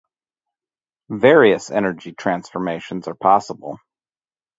Various 1.11 1.69
energy 1.69 2.11
transformations 2.11 3.07
are 3.07 3.13
possible. 3.13 3.77